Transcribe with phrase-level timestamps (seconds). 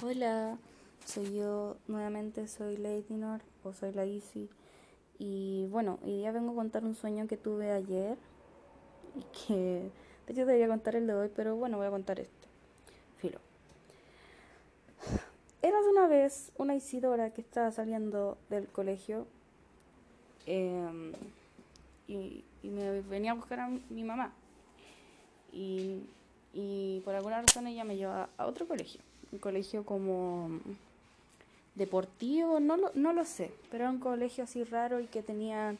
[0.00, 0.56] Hola,
[1.04, 4.48] soy yo nuevamente, soy Lady Nor o soy la Easy.
[5.18, 8.16] Y bueno, hoy día vengo a contar un sueño que tuve ayer
[9.16, 12.46] y que de hecho debería contar el de hoy, pero bueno, voy a contar esto.
[13.16, 13.40] Filo.
[15.62, 19.26] Era una vez una Isidora que estaba saliendo del colegio
[20.46, 21.12] em,
[22.06, 24.32] y, me venía a buscar a mi, mamá.
[25.52, 26.04] Y,
[26.54, 30.60] y por alguna razón ella me lleva a otro colegio un colegio como
[31.74, 35.78] deportivo, no lo, no lo sé, pero era un colegio así raro y que tenían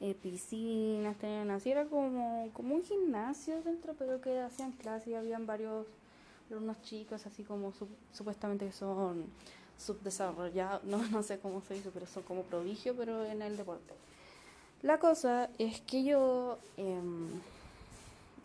[0.00, 5.14] eh, piscinas, tenían así, era como, como un gimnasio dentro, pero que hacían clases y
[5.14, 5.86] habían varios,
[6.50, 7.72] unos chicos así como
[8.12, 9.24] supuestamente que son
[9.78, 13.94] subdesarrollados, no, no sé cómo se dice, pero son como prodigio, pero en el deporte.
[14.82, 17.28] La cosa es que yo, em,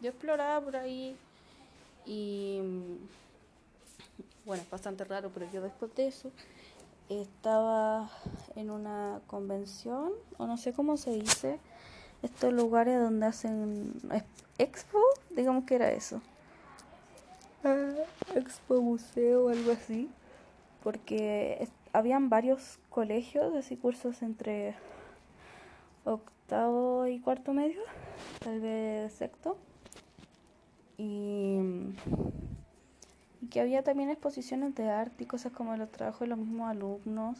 [0.01, 1.15] yo exploraba por ahí
[2.05, 2.59] y
[4.45, 6.31] bueno, es bastante raro, pero yo después de eso
[7.09, 8.09] estaba
[8.55, 11.59] en una convención, o no sé cómo se dice,
[12.21, 13.93] estos lugares donde hacen
[14.57, 14.99] expo,
[15.31, 16.21] digamos que era eso.
[17.63, 17.93] Ah,
[18.35, 20.09] expo museo o algo así,
[20.83, 24.75] porque habían varios colegios, así cursos entre
[26.03, 27.81] octavo y cuarto medio,
[28.39, 29.57] tal vez sexto.
[30.97, 31.59] Y
[33.45, 36.67] y que había también exposiciones de arte y cosas como los trabajos de los mismos
[36.67, 37.37] alumnos.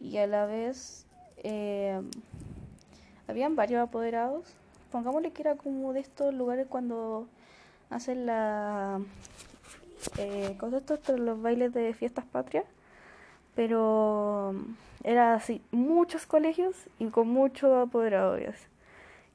[0.00, 1.06] Y a la vez
[1.44, 2.00] eh,
[3.28, 4.52] habían varios apoderados.
[4.90, 7.28] Pongámosle que era como de estos lugares cuando
[7.88, 9.00] hacen la
[10.18, 10.82] eh, cosas
[11.20, 12.64] los bailes de fiestas patrias.
[13.54, 14.56] Pero
[15.04, 18.40] era así muchos colegios y con muchos apoderados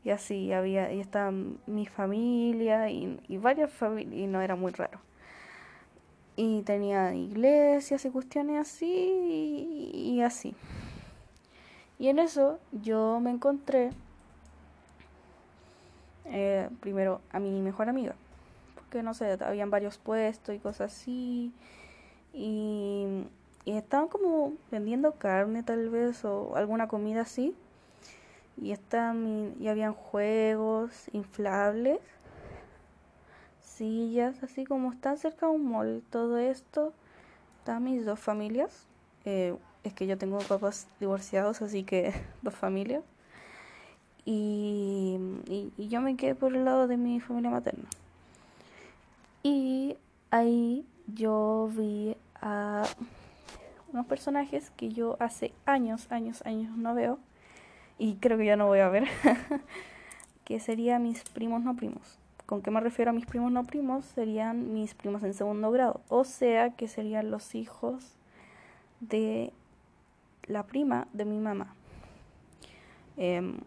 [0.03, 1.31] y así había y estaba
[1.65, 4.99] mi familia y, y varias familias y no era muy raro
[6.35, 10.53] y tenía iglesias y cuestiones así y, así.
[11.97, 13.91] Y en eso yo me encontré
[16.25, 18.15] eh, primero a mi mejor amiga,
[18.75, 21.53] porque no sé, habían varios puestos y cosas así.
[22.33, 23.05] Y,
[23.63, 27.55] y estaban como vendiendo carne tal vez o alguna comida así.
[28.61, 31.99] Y, estaban, y habían juegos inflables
[33.75, 36.93] sillas, así como están cerca de un mall, todo esto,
[37.59, 38.87] están mis dos familias.
[39.25, 43.03] Eh, es que yo tengo papás divorciados, así que dos familias.
[44.25, 47.87] Y, y, yo me quedé por el lado de mi familia materna.
[49.43, 49.97] Y
[50.31, 50.83] ahí
[51.13, 52.85] yo vi a
[53.93, 57.19] unos personajes que yo hace años, años, años no veo.
[57.99, 59.07] Y creo que ya no voy a ver.
[60.43, 62.17] que serían mis primos no primos.
[62.45, 64.05] ¿Con qué me refiero a mis primos no primos?
[64.05, 66.01] Serían mis primos en segundo grado.
[66.09, 68.17] O sea que serían los hijos
[68.99, 69.51] de
[70.43, 71.73] la prima de mi mamá.
[73.17, 73.57] Em,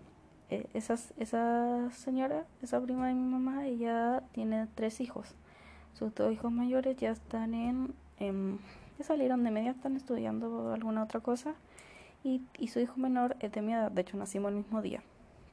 [0.51, 5.35] e, esa señora, esa prima de mi mamá, ella tiene tres hijos.
[5.95, 7.95] Sus dos hijos mayores ya están en...
[8.21, 8.59] Em,
[8.99, 11.55] ya salieron de media, están estudiando alguna otra cosa.
[12.23, 13.91] Y, y su hijo menor es de mi edad.
[13.91, 15.03] De hecho, nacimos el mismo día.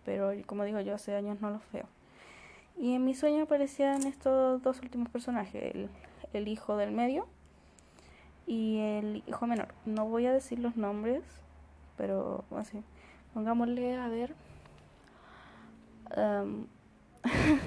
[0.03, 1.87] Pero como digo, yo hace años no los veo.
[2.77, 5.73] Y en mi sueño aparecían estos dos últimos personajes,
[6.33, 7.25] el, hijo del medio
[8.45, 9.69] y el hijo menor.
[9.85, 11.23] No voy a decir los nombres,
[11.97, 12.83] pero así,
[13.33, 14.35] pongámosle a ver.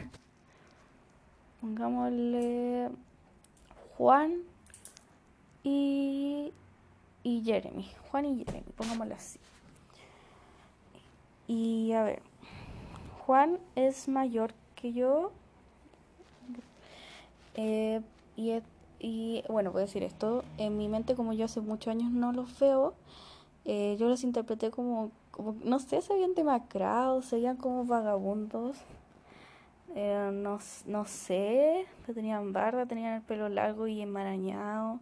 [1.60, 2.90] pongámosle
[3.96, 4.42] Juan
[5.64, 6.52] y,
[7.22, 7.90] y Jeremy.
[8.10, 9.40] Juan y Jeremy, pongámosle así.
[11.46, 12.20] Y a ver,
[13.24, 15.32] Juan es mayor que yo.
[17.54, 18.00] Eh,
[19.00, 20.44] y, bueno, voy a decir esto.
[20.58, 22.94] En mi mente, como yo hace muchos años no los veo,
[23.64, 28.76] eh, yo los interpreté como, como, no sé, se habían demacrados, se veían como vagabundos.
[29.94, 35.00] Eh, no, no sé, tenían barba, tenían el pelo largo y enmarañado,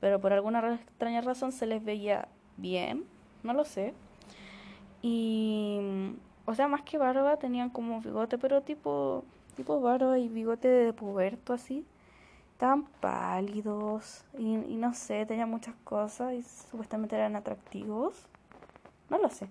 [0.00, 3.04] pero por alguna extraña razón se les veía bien,
[3.42, 3.94] no lo sé.
[5.02, 5.80] Y
[6.48, 9.22] o sea, más que barba, tenían como bigote, pero tipo,
[9.54, 11.84] tipo barba y bigote de puberto así.
[12.52, 18.26] Estaban pálidos y, no sé, tenían muchas cosas y supuestamente eran atractivos.
[19.10, 19.46] No lo sé.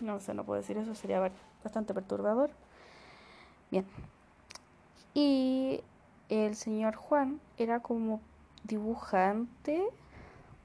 [0.00, 1.28] No sé, no puedo decir eso, sería
[1.64, 2.50] bastante perturbador.
[3.72, 3.84] Bien.
[5.14, 5.80] Y
[6.28, 8.20] el señor Juan era como
[8.62, 9.82] dibujante,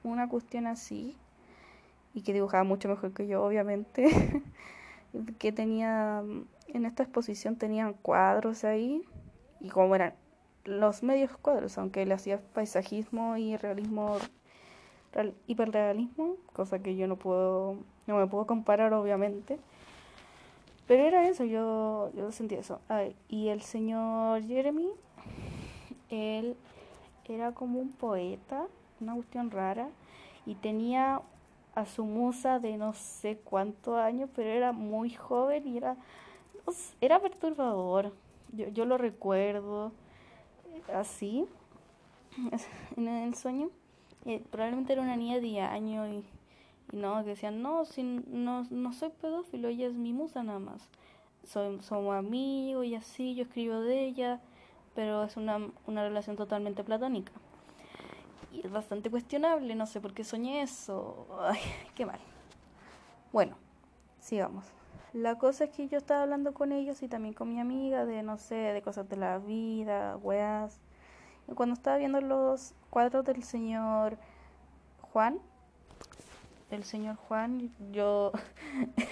[0.04, 1.16] una cuestión así,
[2.14, 4.40] y que dibujaba mucho mejor que yo, obviamente.
[5.38, 6.22] que tenía,
[6.68, 9.02] en esta exposición tenían cuadros ahí,
[9.60, 10.14] y como eran
[10.64, 14.18] los medios cuadros, aunque él hacía paisajismo y realismo,
[15.46, 17.76] hiperrealismo, cosa que yo no puedo,
[18.06, 19.58] no me puedo comparar obviamente.
[20.86, 22.80] Pero era eso, yo, yo sentí eso.
[23.28, 24.90] y el señor Jeremy,
[26.08, 26.56] él
[27.28, 28.66] era como un poeta,
[29.00, 29.88] una cuestión rara,
[30.46, 31.20] y tenía
[31.78, 35.96] a su musa de no sé cuántos años, pero era muy joven y era,
[37.00, 38.12] era perturbador.
[38.52, 39.92] Yo, yo lo recuerdo
[40.92, 41.46] así,
[42.96, 43.70] en el sueño.
[44.24, 46.24] Eh, probablemente era una niña de 10 años y,
[46.96, 50.88] no, que decían, no, si, no, no soy pedófilo, ella es mi musa nada más.
[51.44, 54.40] Soy, somos amigos y así, yo escribo de ella,
[54.96, 57.32] pero es una, una relación totalmente platónica.
[58.64, 61.26] Es bastante cuestionable, no sé por qué soñé eso.
[61.40, 61.60] Ay,
[61.94, 62.20] qué mal.
[63.32, 63.56] Bueno,
[64.20, 64.64] sigamos.
[65.12, 68.22] La cosa es que yo estaba hablando con ellos y también con mi amiga de,
[68.22, 70.80] no sé, de cosas de la vida, weas.
[71.54, 74.18] Cuando estaba viendo los cuadros del señor
[75.00, 75.38] Juan,
[76.70, 78.32] del señor Juan, yo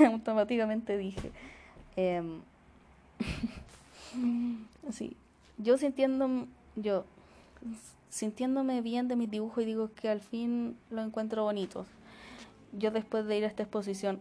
[0.07, 1.33] automáticamente dije,
[1.97, 2.41] eh,
[4.87, 5.17] así,
[5.57, 6.47] yo sintiendo,
[6.77, 7.05] yo
[8.09, 11.87] sintiéndome bien de mis dibujos y digo que al fin lo encuentro bonitos.
[12.73, 14.21] Yo después de ir a esta exposición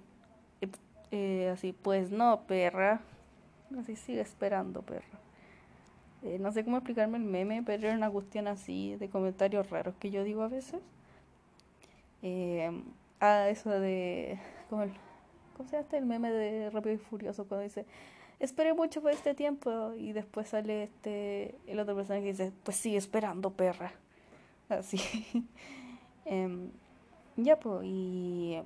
[1.12, 3.02] eh, así, pues no, perra.
[3.80, 5.20] Así sigue esperando, perra.
[6.24, 9.96] Eh, no sé cómo explicarme el meme, pero era una cuestión así de comentarios raros
[10.00, 10.82] que yo digo a veces.
[12.22, 12.72] Eh,
[13.20, 14.40] ah, eso de.
[14.70, 14.86] ¿Cómo,
[15.56, 15.98] ¿Cómo se llama este?
[15.98, 17.86] El meme de Rápido y Furioso cuando dice.
[18.40, 22.78] Esperé mucho por este tiempo y después sale este el otro personaje que dice pues
[22.78, 23.94] sigue esperando perra
[24.70, 25.00] así
[26.26, 26.70] em,
[27.38, 28.60] ya pues y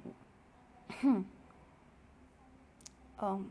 [3.21, 3.48] Um,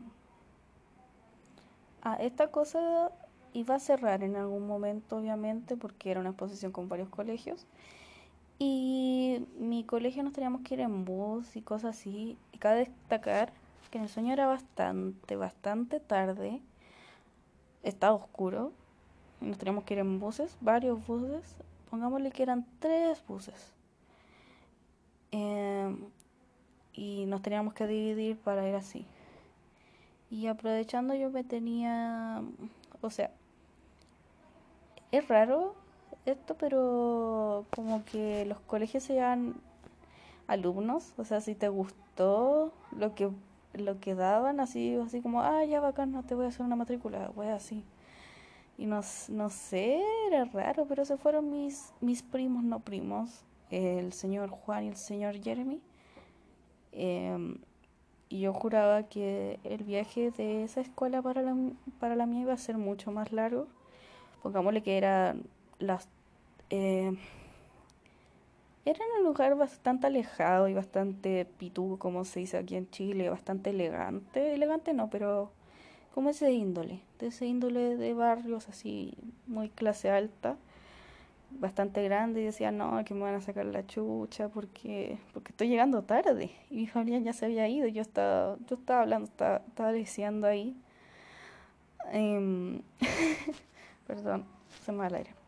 [2.01, 3.11] ah, esta cosa
[3.53, 7.67] iba a cerrar en algún momento, obviamente, porque era una exposición con varios colegios.
[8.57, 12.37] Y mi colegio nos teníamos que ir en bus y cosas así.
[12.51, 13.53] Y cabe destacar
[13.89, 16.61] que en el sueño era bastante, bastante tarde.
[17.83, 18.71] Estaba oscuro.
[19.41, 21.55] Nos teníamos que ir en buses, varios buses.
[21.89, 23.73] Pongámosle que eran tres buses.
[25.31, 25.97] Em,
[26.93, 29.05] y nos teníamos que dividir para ir así.
[30.29, 32.43] Y aprovechando yo me tenía,
[33.01, 33.31] o sea,
[35.11, 35.75] es raro
[36.25, 39.55] esto, pero como que los colegios se llaman
[40.47, 43.29] alumnos, o sea, si te gustó lo que
[43.73, 46.75] lo que daban, así así como, ah, ya bacán, no te voy a hacer una
[46.75, 47.83] matrícula, voy así.
[48.77, 54.13] Y no, no sé, era raro, pero se fueron mis, mis primos, no primos, el
[54.13, 55.81] señor Juan y el señor Jeremy.
[56.93, 57.57] Eh,
[58.29, 61.55] y yo juraba que el viaje de esa escuela para la,
[61.99, 63.67] para la mía iba a ser mucho más largo.
[64.43, 65.35] Pongámosle que era
[65.79, 66.07] las...
[66.69, 67.17] Eh,
[68.89, 73.69] era un lugar bastante alejado y bastante pitudo, como se dice aquí en Chile, bastante
[73.69, 74.53] elegante.
[74.53, 75.51] Elegante no, pero
[76.13, 79.13] como ese índole, de ese índole de barrios así,
[79.47, 80.57] muy clase alta
[81.51, 85.69] bastante grande y decía, no, que me van a sacar la chucha porque, porque estoy
[85.69, 86.51] llegando tarde.
[86.69, 90.75] Y mi familia ya se había ido, yo estaba, yo estaba hablando, estaba, estaba ahí.
[92.11, 92.81] Em,
[94.07, 94.45] perdón,
[94.83, 95.39] se me va el aire.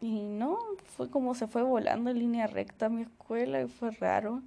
[0.00, 0.58] Y no,
[0.96, 4.42] fue como se fue volando en línea recta a mi escuela y fue raro.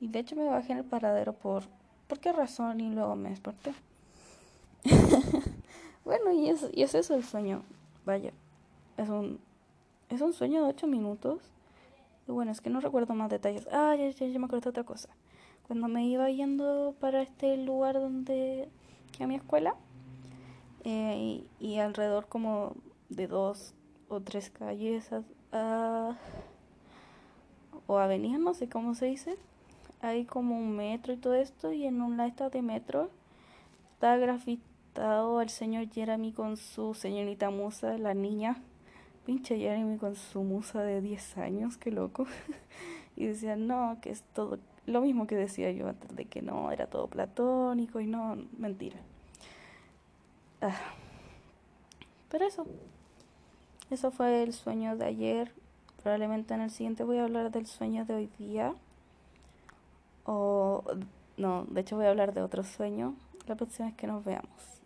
[0.00, 1.64] Y de hecho me bajé en el paradero por,
[2.08, 2.80] ¿por qué razón?
[2.80, 3.74] Y luego me desperté.
[6.04, 7.62] Bueno, y es, y es eso el sueño.
[8.04, 8.32] Vaya,
[8.98, 9.40] es un,
[10.10, 11.40] es un sueño de ocho minutos.
[12.28, 13.66] Y bueno, es que no recuerdo más detalles.
[13.72, 15.08] Ah, ya, ya, ya me acuerdo de otra cosa.
[15.66, 18.68] Cuando me iba yendo para este lugar donde,
[19.16, 19.76] que a mi escuela,
[20.84, 22.74] eh, y, alrededor como
[23.08, 23.72] de dos
[24.08, 25.10] o tres calles
[27.86, 29.36] o avenidas, no sé cómo se dice.
[30.00, 33.10] Hay como un metro y todo esto, y en un lado de metro
[33.94, 38.62] está grafito al señor Jeremy con su señorita musa, la niña.
[39.24, 42.26] Pinche Jeremy con su musa de 10 años, qué loco.
[43.16, 46.70] y decía, no, que es todo lo mismo que decía yo antes de que no,
[46.70, 48.98] era todo platónico y no, mentira.
[50.60, 50.76] Ah.
[52.28, 52.66] Pero eso,
[53.94, 55.52] eso fue el sueño de ayer.
[56.02, 58.74] Probablemente en el siguiente voy a hablar del sueño de hoy día.
[60.24, 60.84] O,
[61.36, 63.14] no, de hecho voy a hablar de otro sueño
[63.46, 64.80] la próxima vez que nos veamos.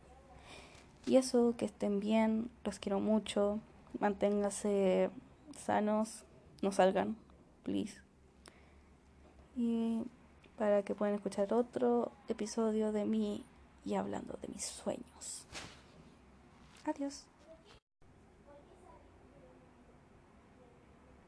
[1.06, 3.60] Y eso, que estén bien, los quiero mucho,
[3.98, 5.10] manténganse
[5.58, 6.24] sanos,
[6.60, 7.16] no salgan,
[7.62, 8.00] please.
[9.56, 10.02] Y
[10.56, 13.44] para que puedan escuchar otro episodio de mí
[13.84, 15.46] y hablando de mis sueños.
[16.84, 17.24] Adiós.